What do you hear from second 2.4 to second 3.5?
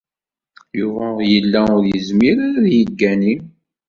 ara ad yeggani.